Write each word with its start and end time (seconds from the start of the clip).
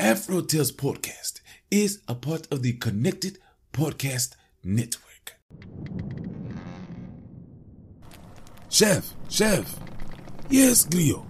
Afro 0.00 0.42
Tales 0.42 0.70
Podcast 0.70 1.40
is 1.72 2.02
a 2.06 2.14
part 2.14 2.46
of 2.52 2.62
the 2.62 2.74
Connected 2.74 3.38
Podcast 3.72 4.36
Network. 4.62 5.34
Chef, 8.68 9.12
Chef. 9.28 9.76
Yes, 10.48 10.86
Glio. 10.86 11.26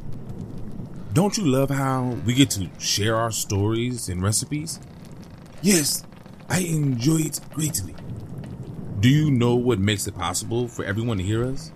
Don't 1.14 1.38
you 1.38 1.46
love 1.46 1.70
how 1.70 2.14
we 2.26 2.34
get 2.34 2.50
to 2.50 2.68
share 2.78 3.16
our 3.16 3.30
stories 3.30 4.10
and 4.10 4.22
recipes? 4.22 4.79
Yes, 5.62 6.05
I 6.50 6.61
enjoy 6.61 7.21
it 7.21 7.41
greatly. 7.55 7.95
Do 9.00 9.09
you 9.09 9.30
know 9.30 9.55
what 9.55 9.79
makes 9.79 10.07
it 10.07 10.14
possible 10.14 10.69
for 10.69 10.85
everyone 10.85 11.16
to 11.16 11.25
hear 11.25 11.43
us? 11.43 11.73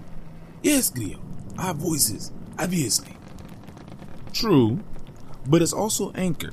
Yes, 0.63 0.91
Glio. 0.91 1.21
Our 1.59 1.73
voices, 1.73 2.33
obviously. 2.59 3.17
True, 4.35 4.81
but 5.47 5.63
it's 5.63 5.73
also 5.73 6.13
Anchor, 6.13 6.53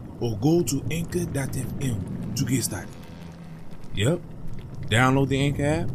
or 0.21 0.37
go 0.37 0.61
to 0.63 0.81
anchor.fm 0.91 2.35
to 2.35 2.45
get 2.45 2.63
started. 2.63 2.89
Yep. 3.95 4.21
Download 4.87 5.27
the 5.27 5.39
Anchor 5.41 5.65
app 5.65 5.89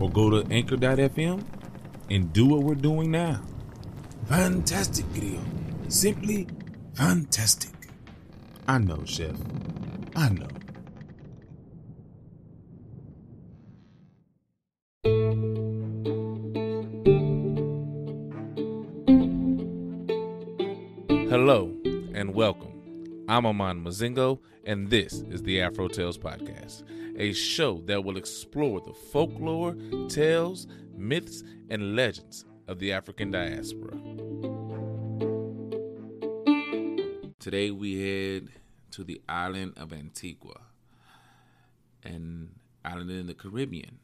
or 0.00 0.10
go 0.10 0.30
to 0.30 0.50
anchor.fm 0.52 1.44
and 2.10 2.32
do 2.32 2.46
what 2.46 2.62
we're 2.62 2.74
doing 2.74 3.10
now. 3.10 3.42
Fantastic 4.26 5.04
video. 5.06 5.40
Simply 5.88 6.46
fantastic. 6.94 7.72
I 8.66 8.78
know, 8.78 9.02
Chef. 9.04 9.36
I 10.16 10.28
know. 10.30 10.48
Hello 21.28 21.74
and 22.14 22.32
welcome. 22.32 22.73
I'm 23.26 23.46
Aman 23.46 23.82
Mazingo, 23.82 24.40
and 24.64 24.90
this 24.90 25.14
is 25.14 25.42
the 25.42 25.62
Afro 25.62 25.88
Tales 25.88 26.18
Podcast, 26.18 26.82
a 27.18 27.32
show 27.32 27.80
that 27.86 28.04
will 28.04 28.18
explore 28.18 28.82
the 28.82 28.92
folklore, 28.92 29.74
tales, 30.10 30.66
myths, 30.94 31.42
and 31.70 31.96
legends 31.96 32.44
of 32.68 32.78
the 32.80 32.92
African 32.92 33.30
diaspora. 33.30 33.96
Today 37.38 37.70
we 37.70 37.98
head 37.98 38.48
to 38.90 39.02
the 39.02 39.22
island 39.26 39.72
of 39.78 39.94
Antigua, 39.94 40.60
an 42.02 42.50
island 42.84 43.10
in 43.10 43.26
the 43.26 43.34
Caribbean, 43.34 44.00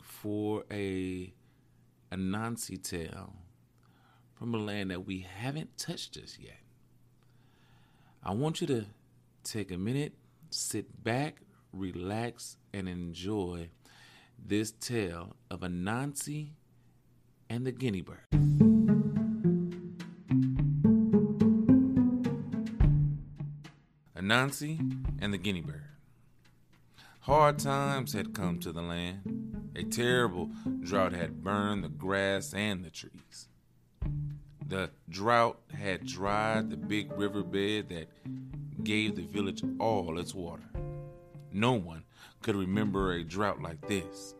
for 0.00 0.64
a 0.70 1.34
Anansi 2.10 2.82
tale 2.82 3.34
from 4.32 4.54
a 4.54 4.58
land 4.58 4.90
that 4.90 5.04
we 5.04 5.26
haven't 5.38 5.76
touched 5.76 6.14
just 6.14 6.40
yet. 6.40 6.60
I 8.22 8.32
want 8.32 8.60
you 8.60 8.66
to 8.68 8.86
take 9.44 9.70
a 9.70 9.78
minute, 9.78 10.12
sit 10.50 11.02
back, 11.02 11.40
relax, 11.72 12.56
and 12.72 12.88
enjoy 12.88 13.70
this 14.38 14.72
tale 14.72 15.36
of 15.50 15.60
Anansi 15.60 16.50
and 17.48 17.66
the 17.66 17.72
guinea 17.72 18.02
bird. 18.02 18.26
Anansi 24.16 24.78
and 25.20 25.32
the 25.32 25.38
guinea 25.38 25.62
bird. 25.62 25.84
Hard 27.20 27.58
times 27.58 28.12
had 28.14 28.34
come 28.34 28.58
to 28.60 28.72
the 28.72 28.82
land. 28.82 29.70
A 29.76 29.84
terrible 29.84 30.50
drought 30.80 31.12
had 31.12 31.42
burned 31.42 31.84
the 31.84 31.88
grass 31.88 32.52
and 32.52 32.84
the 32.84 32.90
trees. 32.90 33.47
The 34.68 34.90
drought 35.08 35.58
had 35.72 36.04
dried 36.04 36.68
the 36.68 36.76
big 36.76 37.10
riverbed 37.12 37.88
that 37.88 38.08
gave 38.84 39.16
the 39.16 39.22
village 39.22 39.62
all 39.78 40.18
its 40.18 40.34
water. 40.34 40.68
No 41.50 41.72
one 41.72 42.04
could 42.42 42.54
remember 42.54 43.12
a 43.12 43.24
drought 43.24 43.62
like 43.62 43.80
this. 43.88 44.34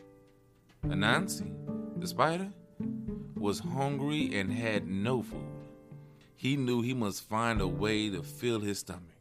Anansi, 0.85 1.51
the 1.99 2.07
spider, 2.07 2.51
was 3.37 3.59
hungry 3.59 4.39
and 4.39 4.53
had 4.53 4.87
no 4.87 5.23
food. 5.23 5.47
He 6.37 6.57
knew 6.57 6.83
he 6.83 6.93
must 6.93 7.27
find 7.27 7.63
a 7.63 7.67
way 7.67 8.11
to 8.11 8.23
fill 8.23 8.61
his 8.61 8.81
stomach 8.81 9.17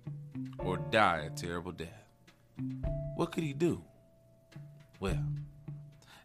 or 0.59 0.75
die 0.75 1.19
a 1.19 1.29
terrible 1.29 1.72
death. 1.72 2.07
What 3.16 3.31
could 3.31 3.45
he 3.45 3.53
do? 3.53 3.81
Well, 5.00 5.24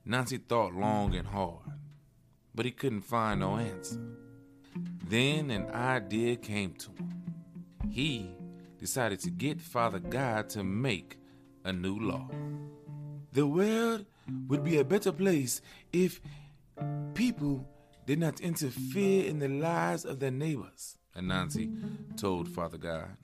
Nancy 0.04 0.38
thought 0.38 0.74
long 0.74 1.14
and 1.14 1.28
hard, 1.28 1.70
but 2.52 2.64
he 2.64 2.72
couldn't 2.72 3.02
find 3.02 3.40
no 3.40 3.56
answer. 3.56 4.11
Then 5.08 5.50
an 5.50 5.68
idea 5.70 6.36
came 6.36 6.72
to 6.74 6.90
him. 6.90 7.22
He 7.90 8.36
decided 8.78 9.20
to 9.20 9.30
get 9.30 9.60
Father 9.60 9.98
God 9.98 10.48
to 10.50 10.64
make 10.64 11.18
a 11.64 11.72
new 11.72 11.98
law. 11.98 12.28
The 13.32 13.46
world 13.46 14.06
would 14.48 14.64
be 14.64 14.78
a 14.78 14.84
better 14.84 15.12
place 15.12 15.60
if 15.92 16.20
people 17.14 17.66
did 18.06 18.18
not 18.18 18.40
interfere 18.40 19.24
in 19.26 19.38
the 19.38 19.48
lives 19.48 20.04
of 20.04 20.18
their 20.18 20.30
neighbors, 20.30 20.98
Anansi 21.16 21.70
told 22.16 22.48
Father 22.48 22.78
God. 22.78 23.16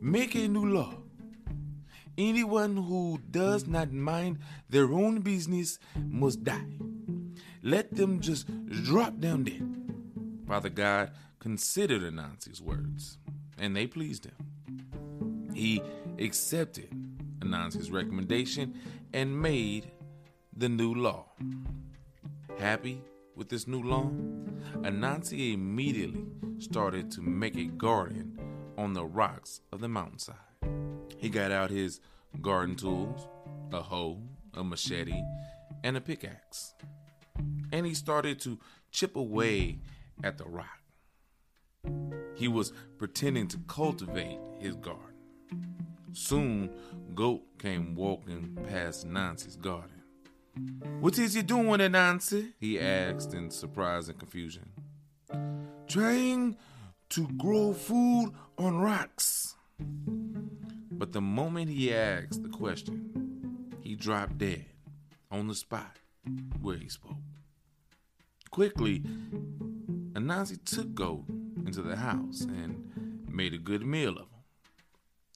Make 0.00 0.34
a 0.34 0.46
new 0.48 0.66
law. 0.66 0.94
Anyone 2.16 2.76
who 2.76 3.18
does 3.30 3.66
not 3.66 3.92
mind 3.92 4.38
their 4.68 4.92
own 4.92 5.20
business 5.20 5.78
must 5.96 6.44
die. 6.44 6.78
Let 7.62 7.96
them 7.96 8.20
just 8.20 8.46
drop 8.84 9.18
down 9.18 9.44
dead. 9.44 9.83
Father 10.46 10.68
God 10.68 11.10
considered 11.38 12.02
Anansi's 12.02 12.60
words, 12.60 13.18
and 13.58 13.74
they 13.74 13.86
pleased 13.86 14.26
him. 14.26 15.50
He 15.54 15.82
accepted 16.18 16.88
Anansi's 17.40 17.90
recommendation 17.90 18.74
and 19.12 19.40
made 19.40 19.90
the 20.56 20.68
new 20.68 20.94
law. 20.94 21.26
Happy 22.58 23.02
with 23.36 23.48
this 23.48 23.66
new 23.66 23.82
law, 23.82 24.10
Anansi 24.82 25.54
immediately 25.54 26.24
started 26.58 27.10
to 27.12 27.20
make 27.20 27.56
a 27.56 27.64
garden 27.64 28.38
on 28.78 28.92
the 28.92 29.04
rocks 29.04 29.60
of 29.72 29.80
the 29.80 29.88
mountainside. 29.88 30.36
He 31.18 31.28
got 31.28 31.50
out 31.50 31.70
his 31.70 32.00
garden 32.40 32.76
tools, 32.76 33.26
a 33.72 33.80
hoe, 33.80 34.20
a 34.54 34.62
machete, 34.62 35.22
and 35.82 35.96
a 35.96 36.00
pickaxe. 36.00 36.74
And 37.72 37.86
he 37.86 37.94
started 37.94 38.40
to 38.40 38.58
chip 38.90 39.16
away 39.16 39.78
at 40.22 40.38
the 40.38 40.44
rock. 40.44 40.80
He 42.34 42.48
was 42.48 42.72
pretending 42.98 43.48
to 43.48 43.58
cultivate 43.66 44.38
his 44.58 44.76
garden. 44.76 45.02
Soon, 46.12 46.70
Goat 47.14 47.42
came 47.58 47.94
walking 47.94 48.56
past 48.68 49.06
Nancy's 49.06 49.56
garden. 49.56 49.90
What 51.00 51.18
is 51.18 51.34
you 51.34 51.42
doing 51.42 51.78
there, 51.78 51.88
Nancy? 51.88 52.52
he 52.60 52.78
asked 52.78 53.34
in 53.34 53.50
surprise 53.50 54.08
and 54.08 54.18
confusion. 54.18 54.70
Trying 55.88 56.56
to 57.10 57.28
grow 57.36 57.72
food 57.72 58.32
on 58.56 58.78
rocks. 58.78 59.56
But 59.78 61.12
the 61.12 61.20
moment 61.20 61.70
he 61.70 61.92
asked 61.92 62.42
the 62.42 62.48
question, 62.48 63.74
he 63.82 63.96
dropped 63.96 64.38
dead 64.38 64.66
on 65.30 65.48
the 65.48 65.54
spot 65.54 65.98
where 66.60 66.76
he 66.76 66.88
spoke. 66.88 67.16
Quickly, 68.50 69.02
Anansi 70.14 70.64
took 70.64 70.94
Goat 70.94 71.24
into 71.66 71.82
the 71.82 71.96
house 71.96 72.42
and 72.42 73.20
made 73.28 73.52
a 73.52 73.58
good 73.58 73.84
meal 73.84 74.12
of 74.12 74.30
him. 74.30 74.44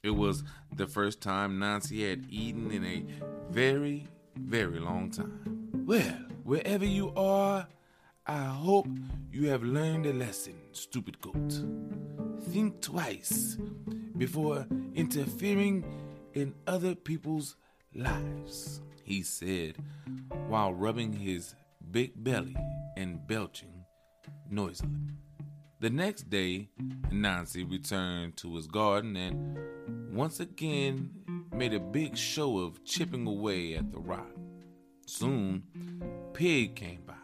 It 0.04 0.10
was 0.10 0.44
the 0.74 0.86
first 0.86 1.20
time 1.20 1.58
Nancy 1.58 2.08
had 2.08 2.26
eaten 2.30 2.70
in 2.70 2.84
a 2.84 3.04
very, 3.50 4.06
very 4.36 4.78
long 4.78 5.10
time. 5.10 5.68
Well, 5.84 6.14
wherever 6.44 6.84
you 6.84 7.12
are, 7.16 7.66
I 8.24 8.44
hope 8.44 8.86
you 9.32 9.48
have 9.48 9.64
learned 9.64 10.06
a 10.06 10.12
lesson, 10.12 10.54
stupid 10.70 11.20
goat. 11.20 11.64
Think 12.50 12.80
twice 12.80 13.56
before 14.16 14.64
interfering 14.94 15.84
in 16.34 16.54
other 16.68 16.94
people's 16.94 17.56
lives, 17.94 18.80
he 19.02 19.22
said 19.22 19.74
while 20.46 20.72
rubbing 20.72 21.14
his 21.14 21.56
big 21.90 22.12
belly 22.22 22.56
and 22.96 23.26
belching 23.26 23.77
noisily. 24.50 24.90
The 25.80 25.90
next 25.90 26.28
day, 26.28 26.70
Nancy 27.10 27.64
returned 27.64 28.36
to 28.38 28.56
his 28.56 28.66
garden 28.66 29.16
and 29.16 29.56
once 30.12 30.40
again 30.40 31.10
made 31.52 31.74
a 31.74 31.80
big 31.80 32.16
show 32.16 32.58
of 32.58 32.84
chipping 32.84 33.26
away 33.26 33.74
at 33.74 33.92
the 33.92 33.98
rock. 33.98 34.34
Soon, 35.06 35.62
Pig 36.34 36.74
came 36.76 37.02
by, 37.06 37.14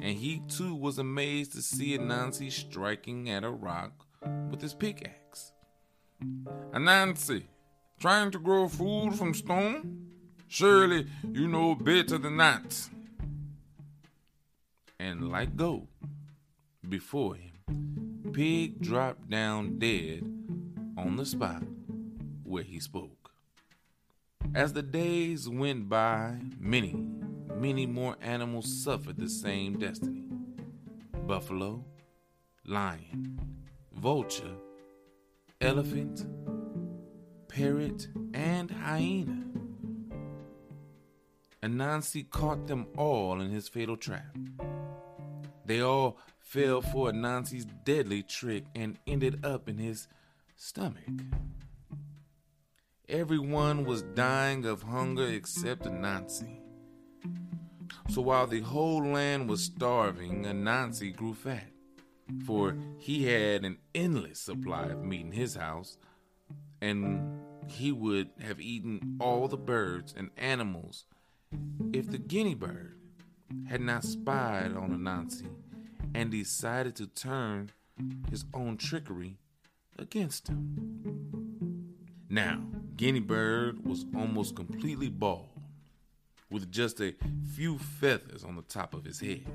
and 0.00 0.16
he 0.16 0.42
too 0.48 0.74
was 0.74 0.98
amazed 0.98 1.52
to 1.52 1.62
see 1.62 1.96
Anansi 1.98 2.50
striking 2.50 3.28
at 3.28 3.44
a 3.44 3.50
rock 3.50 4.06
with 4.50 4.60
his 4.62 4.74
pickaxe. 4.74 5.52
Anansi, 6.72 7.44
trying 8.00 8.30
to 8.30 8.38
grow 8.38 8.68
food 8.68 9.14
from 9.14 9.34
stone? 9.34 10.06
Surely 10.48 11.06
you 11.32 11.48
know 11.48 11.74
better 11.74 12.18
than 12.18 12.36
that. 12.38 12.88
And 15.06 15.30
like 15.30 15.54
Goat, 15.54 15.86
before 16.88 17.36
him, 17.36 18.32
Pig 18.32 18.80
dropped 18.80 19.30
down 19.30 19.78
dead 19.78 20.24
on 20.98 21.14
the 21.14 21.24
spot 21.24 21.62
where 22.42 22.64
he 22.64 22.80
spoke. 22.80 23.30
As 24.52 24.72
the 24.72 24.82
days 24.82 25.48
went 25.48 25.88
by, 25.88 26.40
many, 26.58 27.06
many 27.54 27.86
more 27.86 28.16
animals 28.20 28.82
suffered 28.82 29.16
the 29.16 29.28
same 29.28 29.78
destiny 29.78 30.24
buffalo, 31.24 31.84
lion, 32.64 33.38
vulture, 33.94 34.56
elephant, 35.60 36.26
parrot, 37.46 38.08
and 38.34 38.72
hyena. 38.72 39.44
Anansi 41.62 42.28
caught 42.28 42.66
them 42.66 42.88
all 42.96 43.40
in 43.40 43.50
his 43.50 43.68
fatal 43.68 43.96
trap. 43.96 44.36
They 45.66 45.80
all 45.80 46.16
fell 46.38 46.80
for 46.80 47.10
Anansi's 47.10 47.66
deadly 47.84 48.22
trick 48.22 48.64
and 48.74 48.98
ended 49.06 49.44
up 49.44 49.68
in 49.68 49.78
his 49.78 50.06
stomach. 50.54 51.04
Everyone 53.08 53.84
was 53.84 54.02
dying 54.02 54.64
of 54.64 54.82
hunger 54.82 55.26
except 55.26 55.82
Anansi. 55.82 56.60
So 58.08 58.22
while 58.22 58.46
the 58.46 58.60
whole 58.60 59.04
land 59.04 59.48
was 59.48 59.64
starving, 59.64 60.44
Anansi 60.44 61.14
grew 61.14 61.34
fat, 61.34 61.72
for 62.44 62.76
he 62.98 63.24
had 63.24 63.64
an 63.64 63.78
endless 63.92 64.38
supply 64.38 64.84
of 64.84 65.02
meat 65.02 65.26
in 65.26 65.32
his 65.32 65.56
house, 65.56 65.98
and 66.80 67.40
he 67.66 67.90
would 67.90 68.30
have 68.40 68.60
eaten 68.60 69.16
all 69.20 69.48
the 69.48 69.56
birds 69.56 70.14
and 70.16 70.30
animals 70.36 71.06
if 71.92 72.08
the 72.08 72.18
guinea 72.18 72.54
bird 72.54 72.96
had 73.68 73.80
not 73.80 74.04
spied 74.04 74.76
on 74.76 74.90
Anansi 74.90 75.48
and 76.14 76.30
decided 76.30 76.96
to 76.96 77.06
turn 77.06 77.70
his 78.30 78.44
own 78.54 78.76
trickery 78.76 79.38
against 79.98 80.48
him. 80.48 81.94
Now, 82.28 82.62
Guinea 82.96 83.20
Bird 83.20 83.84
was 83.84 84.04
almost 84.14 84.56
completely 84.56 85.08
bald, 85.08 85.48
with 86.50 86.70
just 86.70 87.00
a 87.00 87.14
few 87.54 87.78
feathers 87.78 88.44
on 88.44 88.56
the 88.56 88.62
top 88.62 88.94
of 88.94 89.04
his 89.04 89.20
head. 89.20 89.46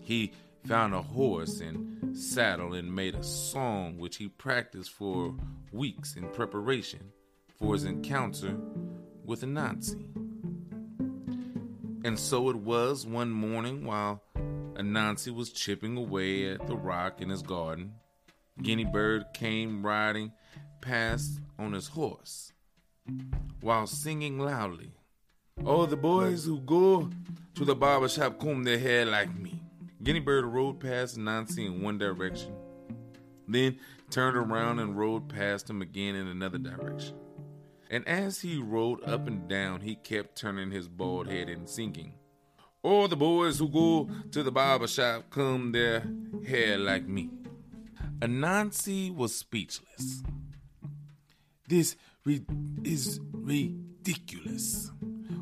He 0.00 0.32
found 0.64 0.94
a 0.94 1.02
horse 1.02 1.60
and 1.60 2.16
saddle 2.16 2.74
and 2.74 2.94
made 2.94 3.14
a 3.14 3.22
song 3.22 3.98
which 3.98 4.16
he 4.16 4.28
practiced 4.28 4.90
for 4.90 5.34
weeks 5.72 6.16
in 6.16 6.28
preparation 6.30 7.12
for 7.58 7.74
his 7.74 7.84
encounter 7.84 8.56
with 9.24 9.42
Anansi. 9.42 10.25
And 12.04 12.18
so 12.18 12.50
it 12.50 12.56
was 12.56 13.06
one 13.06 13.30
morning 13.30 13.84
while 13.84 14.22
Anansi 14.74 15.34
was 15.34 15.50
chipping 15.50 15.96
away 15.96 16.50
at 16.50 16.66
the 16.66 16.76
rock 16.76 17.20
in 17.20 17.30
his 17.30 17.42
garden 17.42 17.94
Guinea 18.62 18.84
Bird 18.84 19.26
came 19.34 19.84
riding 19.84 20.32
past 20.80 21.40
on 21.58 21.74
his 21.74 21.88
horse 21.88 22.52
while 23.60 23.86
singing 23.86 24.38
loudly. 24.38 24.92
All 25.64 25.86
the 25.86 25.96
boys 25.96 26.44
who 26.46 26.60
go 26.60 27.10
to 27.54 27.64
the 27.64 27.74
barber 27.74 28.08
shop 28.08 28.38
comb 28.38 28.64
their 28.64 28.78
hair 28.78 29.04
like 29.04 29.34
me. 29.38 29.62
Guinea 30.02 30.20
Bird 30.20 30.46
rode 30.46 30.80
past 30.80 31.18
Nancy 31.18 31.66
in 31.66 31.82
one 31.82 31.98
direction, 31.98 32.54
then 33.46 33.78
turned 34.10 34.36
around 34.36 34.78
and 34.78 34.96
rode 34.96 35.28
past 35.28 35.68
him 35.68 35.82
again 35.82 36.14
in 36.14 36.26
another 36.26 36.58
direction. 36.58 37.14
And 37.90 38.06
as 38.08 38.40
he 38.40 38.58
rode 38.58 39.02
up 39.04 39.26
and 39.26 39.48
down, 39.48 39.80
he 39.80 39.94
kept 39.94 40.36
turning 40.36 40.70
his 40.70 40.88
bald 40.88 41.28
head 41.28 41.48
and 41.48 41.68
singing. 41.68 42.14
All 42.82 43.08
the 43.08 43.16
boys 43.16 43.58
who 43.58 43.68
go 43.68 44.08
to 44.32 44.42
the 44.42 44.52
barber 44.52 44.86
shop 44.86 45.30
comb 45.30 45.72
their 45.72 46.04
hair 46.46 46.78
like 46.78 47.06
me. 47.06 47.30
Anansi 48.20 49.14
was 49.14 49.34
speechless. 49.34 50.22
This 51.68 51.96
re- 52.24 52.44
is 52.84 53.20
ridiculous. 53.32 54.90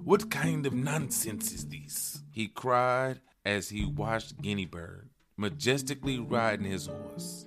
What 0.05 0.31
kind 0.31 0.67
of 0.67 0.75
nonsense 0.75 1.53
is 1.53 1.67
this? 1.67 2.23
He 2.31 2.49
cried 2.49 3.21
as 3.45 3.69
he 3.69 3.85
watched 3.85 4.41
Guinea 4.41 4.67
Bird 4.67 5.11
majestically 5.37 6.19
riding 6.19 6.71
his 6.71 6.87
horse, 6.87 7.44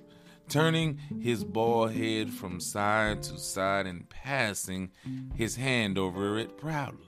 turning 0.48 0.98
his 1.20 1.44
bald 1.44 1.92
head 1.92 2.30
from 2.30 2.60
side 2.60 3.22
to 3.24 3.38
side 3.38 3.86
and 3.86 4.08
passing 4.08 4.90
his 5.34 5.56
hand 5.56 5.98
over 5.98 6.38
it 6.38 6.56
proudly. 6.56 7.04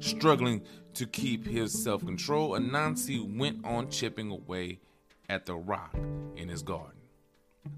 Struggling 0.00 0.62
to 0.94 1.06
keep 1.06 1.46
his 1.46 1.82
self 1.82 2.04
control, 2.04 2.50
Anansi 2.50 3.36
went 3.36 3.64
on 3.64 3.90
chipping 3.90 4.30
away 4.30 4.80
at 5.28 5.46
the 5.46 5.54
rock 5.54 5.96
in 6.36 6.48
his 6.48 6.62
garden. 6.62 7.00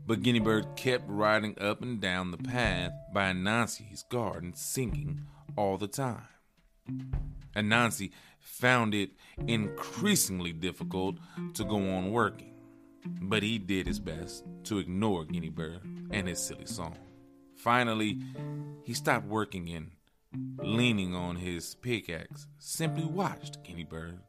But 0.07 0.23
Guinea 0.23 0.41
Bird 0.41 0.67
kept 0.77 1.09
riding 1.09 1.57
up 1.61 1.83
and 1.83 2.01
down 2.01 2.31
the 2.31 2.39
path 2.39 2.93
by 3.13 3.33
Anansi's 3.33 4.03
garden, 4.03 4.55
singing 4.55 5.23
all 5.57 5.79
the 5.79 5.89
time. 5.89 6.29
Anansi 7.55 8.11
found 8.41 8.95
it 8.95 9.11
increasingly 9.47 10.53
difficult 10.53 11.17
to 11.55 11.65
go 11.65 11.77
on 11.77 12.11
working, 12.11 12.55
but 13.05 13.43
he 13.43 13.59
did 13.59 13.87
his 13.87 14.01
best 14.01 14.45
to 14.65 14.79
ignore 14.79 15.25
Guinea 15.25 15.49
Bird 15.49 15.81
and 16.11 16.29
his 16.29 16.39
silly 16.39 16.67
song. 16.67 16.97
Finally, 17.57 18.21
he 18.85 18.95
stopped 18.95 19.27
working 19.27 19.69
and, 19.71 19.91
leaning 20.59 21.15
on 21.15 21.37
his 21.37 21.75
pickaxe, 21.77 22.47
simply 22.59 23.05
watched 23.05 23.63
Guinea 23.65 23.85
Bird 23.85 24.21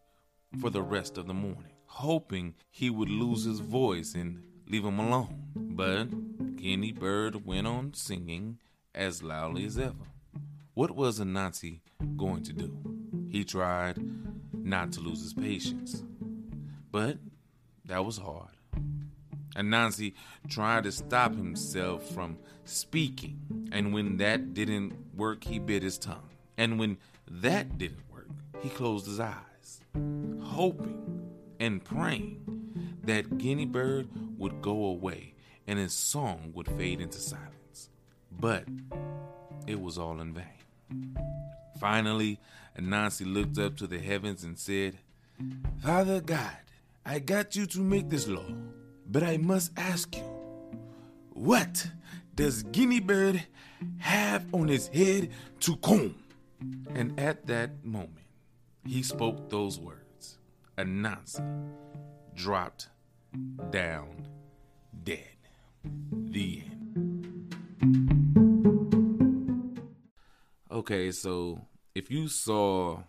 for 0.60 0.70
the 0.70 0.82
rest 0.82 1.18
of 1.18 1.28
the 1.28 1.34
morning 1.34 1.72
hoping 1.88 2.54
he 2.70 2.90
would 2.90 3.10
lose 3.10 3.44
his 3.46 3.60
voice 3.60 4.14
and 4.14 4.44
leave 4.68 4.86
him 4.86 5.00
alone. 5.00 5.44
But 5.56 6.56
Guinea 6.56 6.92
Bird 6.92 7.46
went 7.46 7.66
on 7.66 7.94
singing 7.94 8.60
as 8.94 9.24
loudly 9.24 9.66
as 9.66 9.78
ever. 9.78 10.06
What 10.74 10.92
was 10.92 11.20
Anansi 11.20 11.82
going 12.16 12.44
to 12.44 12.54
do? 12.54 12.78
He 13.30 13.44
tried 13.44 13.98
not 14.54 14.92
to 14.94 15.00
lose 15.00 15.22
his 15.22 15.34
patience, 15.34 16.04
but 16.92 17.18
that 17.86 18.06
was 18.06 18.18
hard. 18.18 18.57
Anansi 19.58 20.14
tried 20.48 20.84
to 20.84 20.92
stop 20.92 21.36
himself 21.36 22.08
from 22.10 22.38
speaking, 22.66 23.70
and 23.72 23.94
when 23.94 24.18
that 24.18 24.54
didn't 24.54 24.94
work, 25.16 25.44
he 25.44 25.60
bit 25.60 25.84
his 25.84 25.98
tongue. 25.98 26.30
And 26.58 26.80
when 26.80 26.98
that 27.30 27.78
didn't 27.78 28.04
work, 28.12 28.30
he 28.62 28.70
closed 28.70 29.06
his 29.06 29.20
eyes, 29.20 29.82
hoping 30.42 31.28
and 31.60 31.84
praying 31.84 32.44
that 33.04 33.38
Guinea 33.38 33.66
Bird 33.66 34.08
would 34.38 34.62
go 34.62 34.86
away 34.86 35.34
and 35.66 35.80
his 35.80 35.94
song 35.94 36.52
would 36.56 36.68
fade 36.68 37.02
into 37.02 37.20
silence. 37.20 37.90
But 38.32 38.66
it 39.66 39.82
was 39.82 39.98
all 39.98 40.22
in 40.22 40.34
vain. 40.34 41.18
Finally, 41.80 42.40
Anansi 42.80 43.32
looked 43.32 43.58
up 43.58 43.76
to 43.78 43.88
the 43.88 44.00
heavens 44.00 44.44
and 44.44 44.58
said, 44.58 44.98
Father 45.84 46.22
God, 46.22 46.58
I 47.06 47.20
got 47.20 47.56
you 47.56 47.66
to 47.68 47.80
make 47.80 48.10
this 48.10 48.28
law, 48.28 48.48
but 49.10 49.24
I 49.24 49.38
must 49.38 49.72
ask 49.78 50.16
you, 50.16 50.24
what 51.30 51.88
does 52.36 52.64
Guinea 52.64 53.00
Bird 53.00 53.44
have 54.00 54.46
on 54.54 54.68
his 54.68 54.88
head 54.90 55.30
to 55.62 55.76
comb? 55.78 56.16
And 56.94 57.20
at 57.20 57.48
that 57.48 57.86
moment, 57.86 58.26
he 58.86 59.04
spoke 59.04 59.50
those 59.50 59.80
words. 59.80 60.40
Anansi 60.78 61.72
dropped 62.36 62.90
down 63.70 64.28
dead. 65.04 65.20
The 66.12 66.64
end. 66.66 66.78
Okay, 70.72 71.12
so 71.12 71.62
if 71.96 72.12
you 72.12 72.28
saw 72.28 73.04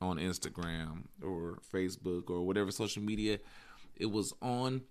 on 0.00 0.18
Instagram 0.18 1.04
or 1.22 1.58
Facebook 1.72 2.30
or 2.30 2.46
whatever 2.46 2.70
social 2.70 3.02
media 3.02 3.38
it 3.96 4.06
was 4.06 4.32
on, 4.40 4.82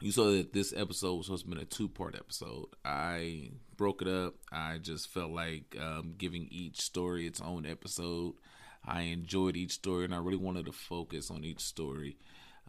you 0.00 0.12
saw 0.12 0.30
that 0.30 0.52
this 0.52 0.72
episode 0.74 1.14
was 1.16 1.26
supposed 1.26 1.48
to 1.48 1.54
be 1.54 1.60
a 1.60 1.64
two 1.64 1.88
part 1.88 2.14
episode. 2.14 2.66
I 2.84 3.50
broke 3.76 4.02
it 4.02 4.08
up. 4.08 4.34
I 4.50 4.78
just 4.78 5.08
felt 5.08 5.30
like 5.30 5.76
um, 5.80 6.14
giving 6.16 6.48
each 6.50 6.80
story 6.80 7.26
its 7.26 7.40
own 7.40 7.66
episode. 7.66 8.34
I 8.84 9.02
enjoyed 9.02 9.56
each 9.56 9.72
story, 9.72 10.06
and 10.06 10.14
I 10.14 10.18
really 10.18 10.38
wanted 10.38 10.66
to 10.66 10.72
focus 10.72 11.30
on 11.30 11.44
each 11.44 11.60
story 11.60 12.16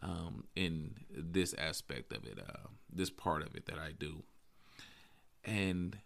um, 0.02 0.44
in 0.54 0.94
this 1.10 1.54
aspect 1.54 2.12
of 2.12 2.24
it, 2.26 2.38
uh, 2.38 2.68
this 2.92 3.08
part 3.08 3.42
of 3.42 3.54
it 3.54 3.66
that 3.66 3.78
I 3.78 3.92
do. 3.98 4.22
And 5.44 5.98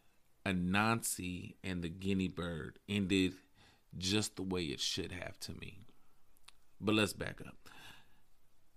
Anansi 0.45 1.55
and 1.65 1.83
the 1.83 1.89
guinea 1.89 2.29
bird 2.29 2.79
ended 2.89 3.35
just 3.99 4.37
the 4.37 4.43
way 4.43 4.63
it 4.63 4.81
should 4.81 5.11
have 5.13 5.41
to 5.41 5.53
me. 5.53 5.81
But 6.81 6.95
let's 6.95 7.15
back 7.15 7.41
up. 7.41 7.69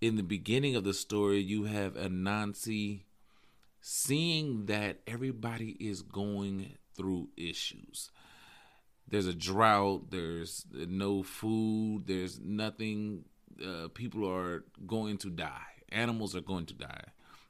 In 0.00 0.16
the 0.16 0.22
beginning 0.22 0.76
of 0.76 0.84
the 0.84 0.94
story, 0.94 1.40
you 1.40 1.64
have 1.64 1.94
Anansi 1.94 3.02
seeing 3.82 4.66
that 4.66 5.00
everybody 5.06 5.76
is 5.78 6.00
going 6.00 6.76
through 6.96 7.28
issues. 7.36 8.10
There's 9.06 9.26
a 9.26 9.34
drought, 9.34 10.10
there's 10.10 10.64
no 10.72 11.22
food, 11.22 12.04
there's 12.06 12.40
nothing. 12.40 13.24
Uh, 13.62 13.88
people 13.88 14.26
are 14.26 14.64
going 14.86 15.18
to 15.18 15.28
die. 15.28 15.84
Animals 15.90 16.34
are 16.34 16.40
going 16.40 16.66
to 16.66 16.74
die. 16.74 17.04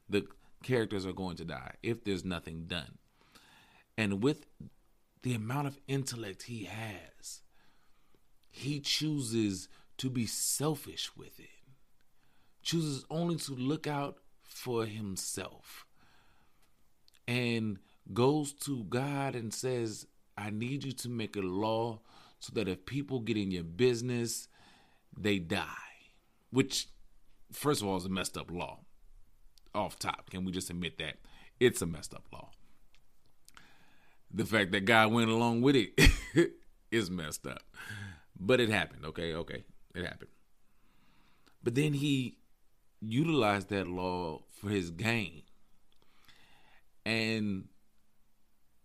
The 0.09 0.27
characters 0.63 1.07
are 1.07 1.13
going 1.13 1.37
to 1.37 1.45
die 1.45 1.75
if 1.83 2.03
there's 2.03 2.25
nothing 2.25 2.65
done. 2.67 2.99
And 3.97 4.23
with 4.23 4.47
the 5.23 5.35
amount 5.35 5.69
of 5.69 5.79
intellect 5.87 6.45
he 6.45 6.65
has, 6.65 7.43
he 8.51 8.81
chooses 8.81 9.69
to 9.99 10.11
be 10.11 10.27
selfish 10.27 11.11
with 11.17 11.39
it, 11.39 11.60
chooses 12.63 13.05
only 13.11 13.37
to 13.37 13.53
look 13.53 13.87
out 13.87 14.19
for 14.43 14.85
himself, 14.85 15.87
and 17.27 17.79
goes 18.13 18.53
to 18.53 18.85
God 18.85 19.35
and 19.35 19.53
says, 19.53 20.07
I 20.37 20.51
need 20.51 20.85
you 20.85 20.93
to 20.93 21.09
make 21.09 21.37
a 21.37 21.41
law 21.41 22.01
so 22.39 22.53
that 22.55 22.69
if 22.69 22.87
people 22.87 23.21
get 23.21 23.37
in 23.37 23.51
your 23.51 23.63
business, 23.63 24.49
they 25.17 25.39
die. 25.39 25.65
Which, 26.51 26.89
first 27.53 27.83
of 27.83 27.89
all, 27.89 27.97
is 27.97 28.07
a 28.07 28.09
messed 28.09 28.37
up 28.37 28.51
law. 28.51 28.81
Off 29.75 29.99
top, 29.99 30.31
can 30.31 30.45
we 30.45 30.51
just 30.51 30.71
admit 30.71 30.99
that? 30.99 31.17
It's 31.61 31.83
a 31.83 31.87
messed 31.87 32.15
up 32.15 32.25
law. 32.33 32.51
The 34.33 34.47
fact 34.47 34.73
that 34.73 34.85
God 34.85 35.13
went 35.13 35.31
along 35.31 35.61
with 35.61 35.77
it 35.77 35.93
is 36.91 37.11
messed 37.11 37.47
up. 37.47 37.63
But 38.39 38.61
it 38.61 38.71
happened, 38.71 39.05
okay? 39.05 39.35
Okay. 39.35 39.65
It 39.95 40.05
happened. 40.05 40.31
But 41.63 41.75
then 41.75 41.93
he 41.93 42.39
utilized 43.01 43.69
that 43.71 43.89
law 43.89 44.43
for 44.61 44.69
his 44.69 44.91
gain 44.91 45.43
and 47.05 47.65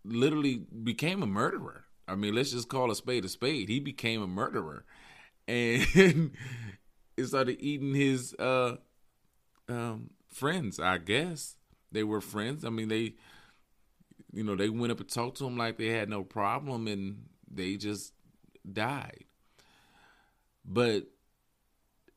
literally 0.03 0.65
became 0.83 1.21
a 1.21 1.27
murderer. 1.27 1.85
I 2.07 2.15
mean, 2.15 2.35
let's 2.35 2.51
just 2.51 2.69
call 2.69 2.91
a 2.91 2.95
spade 2.95 3.25
a 3.25 3.29
spade. 3.29 3.69
He 3.69 3.79
became 3.79 4.21
a 4.21 4.27
murderer 4.27 4.85
and 5.47 6.31
started 7.23 7.57
eating 7.59 7.93
his 7.93 8.33
uh, 8.35 8.77
um, 9.67 10.11
friends, 10.27 10.79
I 10.79 10.97
guess. 10.97 11.55
They 11.91 12.03
were 12.03 12.21
friends. 12.21 12.65
I 12.65 12.69
mean, 12.69 12.89
they, 12.89 13.15
you 14.31 14.43
know, 14.43 14.55
they 14.55 14.69
went 14.69 14.91
up 14.91 14.99
and 14.99 15.09
talked 15.09 15.37
to 15.37 15.45
him 15.47 15.57
like 15.57 15.77
they 15.77 15.87
had 15.87 16.09
no 16.09 16.23
problem 16.23 16.87
and 16.87 17.25
they 17.49 17.77
just 17.77 18.13
died. 18.71 19.25
But 20.63 21.05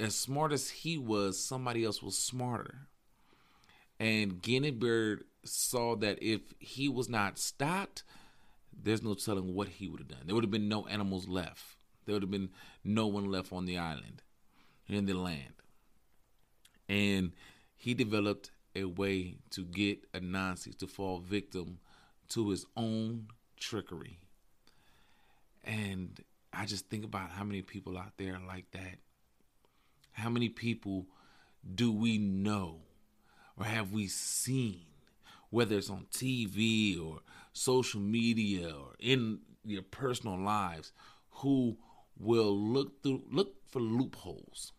as 0.01 0.15
smart 0.15 0.53
as 0.53 0.71
he 0.71 0.97
was, 0.99 1.43
somebody 1.43 1.85
else 1.85 2.03
was 2.03 2.17
smarter. 2.17 2.89
And 3.99 4.41
Guinea 4.41 4.71
Bird 4.71 5.25
saw 5.45 5.97
that 5.97 6.23
if 6.23 6.41
he 6.59 6.89
was 6.89 7.09
not 7.09 7.39
stopped, 7.39 8.05
there's 8.73 9.03
no 9.03 9.15
telling 9.15 9.55
what 9.55 9.69
he 9.69 9.89
would 9.89 10.01
have 10.01 10.09
done. 10.09 10.21
There 10.25 10.35
would 10.35 10.45
have 10.45 10.51
been 10.51 10.69
no 10.69 10.87
animals 10.87 11.27
left. 11.27 11.77
There 12.07 12.15
would 12.15 12.23
have 12.23 12.31
been 12.31 12.51
no 12.85 13.07
one 13.07 13.31
left 13.31 13.53
on 13.53 13.67
the 13.67 13.77
island, 13.77 14.23
in 14.87 15.07
the 15.07 15.15
land. 15.15 15.55
And 16.89 17.33
he 17.77 17.93
developed 17.93 18.51
a 18.77 18.85
way 18.85 19.39
to 19.51 19.65
get 19.65 20.11
Anansi 20.13 20.79
to 20.79 20.87
fall 20.87 21.19
victim 21.19 21.79
to 22.31 22.51
his 22.51 22.65
own 22.77 23.29
trickery. 23.59 24.21
And 25.65 26.21
I 26.53 26.65
just 26.65 26.89
think 26.89 27.05
about 27.05 27.31
how 27.31 27.45
many 27.45 27.63
people 27.63 27.99
out 27.99 28.13
there 28.17 28.39
like 28.47 28.71
that. 28.73 28.99
How 30.19 30.29
many 30.29 30.49
people 30.49 31.07
do 31.77 31.93
we 31.93 32.19
know 32.19 32.81
or 33.57 33.65
have 33.65 33.93
we 33.93 34.09
seen, 34.09 34.87
whether 35.51 35.79
it's 35.79 35.91
on 35.91 36.07
TV 36.13 37.01
or 37.01 37.21
social 37.53 38.01
media 38.01 38.69
or 38.69 38.95
in 38.99 39.39
your 39.65 39.83
personal 39.83 40.37
lives, 40.37 40.93
who 41.31 41.77
will 42.19 42.57
look 42.59 43.01
through 43.01 43.23
look 43.31 43.55
for 43.69 43.79
loopholes, 43.79 44.73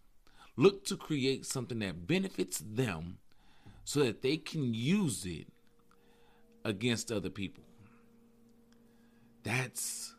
look 0.57 0.83
to 0.85 0.97
create 0.97 1.45
something 1.45 1.79
that 1.79 2.05
benefits 2.05 2.57
them 2.59 3.19
so 3.85 4.01
that 4.01 4.21
they 4.21 4.35
can 4.35 4.73
use 4.73 5.25
it 5.25 5.47
against 6.65 7.13
other 7.13 7.29
people. 7.29 7.63
That's 9.43 10.13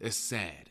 it's 0.00 0.16
sad. 0.16 0.70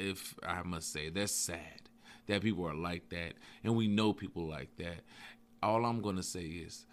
If 0.00 0.34
I 0.42 0.62
must 0.62 0.92
say, 0.92 1.10
that's 1.10 1.32
sad 1.32 1.82
that 2.26 2.42
people 2.42 2.66
are 2.66 2.74
like 2.74 3.08
that, 3.10 3.34
and 3.64 3.76
we 3.76 3.88
know 3.88 4.12
people 4.12 4.48
like 4.48 4.76
that. 4.76 5.00
All 5.62 5.84
I'm 5.84 6.00
gonna 6.00 6.22
say 6.22 6.44
is, 6.44 6.86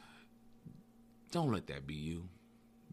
don't 1.32 1.52
let 1.52 1.68
that 1.68 1.88
be 1.88 1.96
you, 1.96 2.30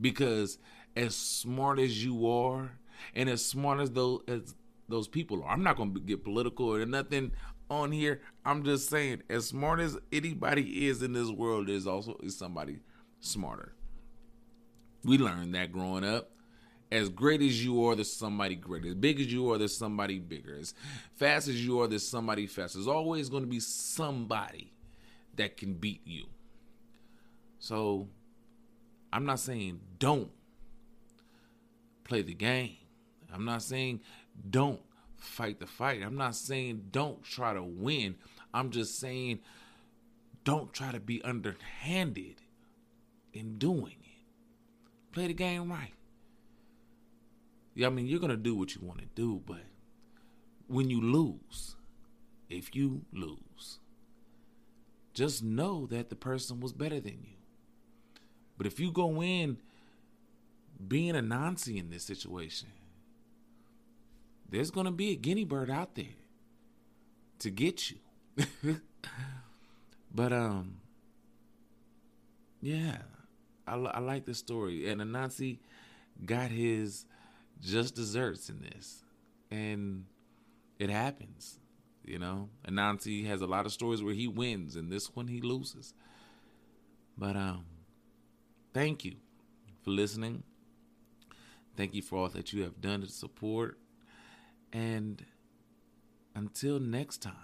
because 0.00 0.59
as 0.97 1.16
smart 1.16 1.78
as 1.78 2.04
you 2.04 2.28
are, 2.28 2.73
and 3.14 3.28
as 3.28 3.44
smart 3.44 3.80
as 3.80 3.90
those 3.90 4.21
as 4.28 4.54
those 4.88 5.09
people 5.09 5.42
are, 5.42 5.50
I'm 5.50 5.62
not 5.62 5.76
gonna 5.76 5.99
get 6.00 6.23
political 6.23 6.73
or 6.73 6.85
nothing 6.87 7.33
on 7.71 7.90
here. 7.90 8.21
I'm 8.44 8.62
just 8.62 8.88
saying, 8.90 9.23
as 9.28 9.47
smart 9.47 9.80
as 9.80 9.99
anybody 10.12 10.87
is 10.87 11.02
in 11.02 11.12
this 11.12 11.30
world, 11.30 11.68
there's 11.68 11.87
also 11.87 12.18
is 12.23 12.37
somebody 12.37 12.80
smarter. 13.21 13.75
We 15.02 15.18
learned 15.18 15.54
that 15.54 15.73
growing 15.73 16.04
up 16.04 16.30
as 16.90 17.08
great 17.08 17.42
as 17.42 17.64
you 17.64 17.84
are, 17.86 17.94
there's 17.94 18.12
somebody 18.12 18.54
greater. 18.54 18.88
As 18.88 18.94
big 18.94 19.20
as 19.20 19.32
you 19.32 19.50
are, 19.50 19.58
there's 19.58 19.76
somebody 19.76 20.18
bigger. 20.18 20.56
As 20.56 20.74
fast 21.16 21.48
as 21.48 21.64
you 21.64 21.80
are, 21.80 21.88
there's 21.88 22.06
somebody 22.06 22.46
faster. 22.46 22.78
There's 22.78 22.88
always 22.88 23.28
going 23.28 23.42
to 23.42 23.48
be 23.48 23.60
somebody 23.60 24.72
that 25.36 25.56
can 25.56 25.74
beat 25.74 26.02
you. 26.04 26.26
So 27.58 28.08
I'm 29.12 29.24
not 29.24 29.40
saying 29.40 29.80
don't 29.98 30.30
play 32.04 32.22
the 32.22 32.34
game. 32.34 32.76
I'm 33.32 33.44
not 33.44 33.62
saying 33.62 34.00
don't 34.50 34.80
fight 35.16 35.58
the 35.58 35.66
fight. 35.66 36.02
I'm 36.02 36.16
not 36.16 36.36
saying 36.36 36.88
don't 36.90 37.22
try 37.22 37.54
to 37.54 37.62
win. 37.62 38.16
I'm 38.52 38.70
just 38.70 38.98
saying 38.98 39.40
don't 40.44 40.72
try 40.72 40.92
to 40.92 41.00
be 41.00 41.22
underhanded 41.24 42.36
in 43.32 43.58
doing 43.58 43.96
it. 44.02 45.12
Play 45.12 45.28
the 45.28 45.34
game 45.34 45.70
right. 45.70 45.92
I 47.82 47.88
mean, 47.88 48.06
you're 48.06 48.20
gonna 48.20 48.36
do 48.36 48.54
what 48.54 48.74
you 48.74 48.80
want 48.82 49.00
to 49.00 49.06
do, 49.14 49.42
but 49.44 49.64
when 50.68 50.90
you 50.90 51.00
lose, 51.00 51.74
if 52.48 52.74
you 52.74 53.04
lose, 53.12 53.78
just 55.12 55.42
know 55.42 55.86
that 55.86 56.08
the 56.08 56.16
person 56.16 56.60
was 56.60 56.72
better 56.72 57.00
than 57.00 57.18
you. 57.22 57.36
But 58.56 58.66
if 58.66 58.78
you 58.78 58.92
go 58.92 59.22
in 59.22 59.58
being 60.86 61.14
Anansi 61.14 61.78
in 61.78 61.90
this 61.90 62.04
situation, 62.04 62.68
there's 64.48 64.70
gonna 64.70 64.92
be 64.92 65.10
a 65.10 65.16
guinea 65.16 65.44
bird 65.44 65.70
out 65.70 65.94
there 65.96 66.14
to 67.40 67.50
get 67.50 67.90
you. 67.90 67.96
but 70.14 70.32
um, 70.32 70.76
yeah, 72.62 72.98
I, 73.66 73.74
I 73.74 73.98
like 73.98 74.26
the 74.26 74.34
story, 74.34 74.88
and 74.88 75.00
Anansi 75.00 75.58
got 76.24 76.50
his 76.50 77.06
just 77.61 77.94
desserts 77.94 78.49
in 78.49 78.61
this. 78.61 79.04
And 79.50 80.06
it 80.78 80.90
happens, 80.90 81.58
you 82.04 82.18
know. 82.18 82.49
Anansi 82.66 83.26
has 83.26 83.40
a 83.40 83.46
lot 83.46 83.66
of 83.66 83.73
stories 83.73 84.02
where 84.02 84.14
he 84.14 84.26
wins, 84.26 84.76
and 84.76 84.90
this 84.90 85.14
one 85.14 85.28
he 85.28 85.40
loses. 85.40 85.94
But 87.16 87.37
um, 87.37 87.64
thank 88.73 89.04
you 89.04 89.16
for 89.82 89.90
listening. 89.90 90.42
Thank 91.76 91.94
you 91.94 92.02
for 92.02 92.16
all 92.16 92.28
that 92.28 92.52
you 92.52 92.62
have 92.62 92.80
done 92.80 93.00
to 93.02 93.08
support. 93.08 93.78
And 94.73 95.25
until 96.34 96.80
next 96.80 97.23
time, 97.23 97.34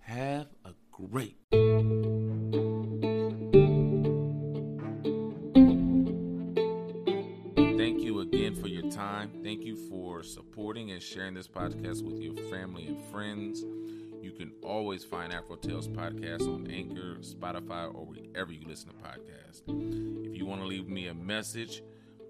have 0.00 0.48
a 0.64 0.72
great 0.90 1.36
time. 9.00 9.30
Thank 9.42 9.64
you 9.64 9.76
for 9.88 10.22
supporting 10.22 10.90
and 10.90 11.02
sharing 11.02 11.32
this 11.32 11.48
podcast 11.48 12.02
with 12.02 12.20
your 12.20 12.34
family 12.50 12.86
and 12.86 13.02
friends. 13.10 13.64
You 14.20 14.30
can 14.30 14.52
always 14.62 15.04
find 15.04 15.32
Afro 15.32 15.56
Tales 15.56 15.88
podcast 15.88 16.42
on 16.42 16.70
Anchor, 16.70 17.16
Spotify, 17.22 17.86
or 17.94 18.04
wherever 18.04 18.52
you 18.52 18.66
listen 18.66 18.90
to 18.90 18.94
podcasts. 18.96 19.62
If 20.26 20.36
you 20.36 20.44
want 20.44 20.60
to 20.60 20.66
leave 20.66 20.86
me 20.86 21.06
a 21.06 21.14
message 21.14 21.82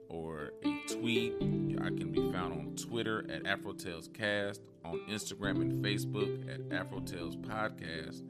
or 0.08 0.52
a 0.64 0.80
tweet, 0.88 1.34
I 1.82 1.88
can 1.88 2.12
be 2.12 2.30
found 2.30 2.52
on 2.52 2.76
Twitter 2.76 3.28
at 3.28 3.46
Afro 3.46 3.72
Tales 3.72 4.08
Cast, 4.14 4.60
on 4.84 5.00
Instagram 5.10 5.60
and 5.62 5.84
Facebook 5.84 6.48
at 6.48 6.72
Afro 6.72 7.00
Tales 7.00 7.34
Podcast, 7.34 8.22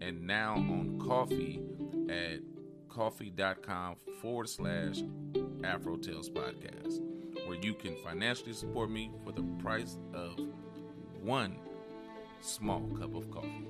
and 0.00 0.26
now 0.26 0.54
on 0.54 0.98
Ko-fi 0.98 1.60
at 2.12 2.40
buymeacoffee.com 2.98 3.96
forward 4.20 4.48
slash 4.48 5.02
Afro 5.64 5.96
Tales 5.96 6.30
Podcast, 6.30 7.00
where 7.48 7.56
you 7.56 7.72
can 7.72 7.96
financially 8.04 8.52
support 8.52 8.90
me 8.90 9.10
for 9.24 9.32
the 9.32 9.42
price 9.62 9.96
of 10.12 10.38
one 11.22 11.56
small 12.42 12.86
cup 12.98 13.14
of 13.14 13.30
coffee. 13.30 13.66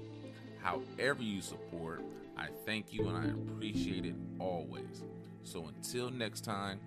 However, 0.61 1.23
you 1.23 1.40
support, 1.40 2.02
I 2.37 2.49
thank 2.66 2.92
you 2.92 3.06
and 3.06 3.16
I 3.16 3.26
appreciate 3.30 4.04
it 4.04 4.16
always. 4.40 5.04
So 5.44 5.68
until 5.68 6.11
next 6.11 6.44
time, 6.44 6.80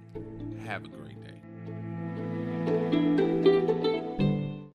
have 0.66 0.84
a 0.84 0.90
great 0.90 1.16
day. 3.86 4.01